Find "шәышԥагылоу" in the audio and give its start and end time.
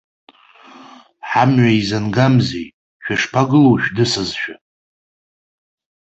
3.03-3.75